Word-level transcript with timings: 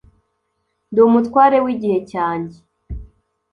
Ndi 0.91 0.99
umutware 1.07 1.57
wigihe 1.65 1.97
cyanjye 2.11 2.57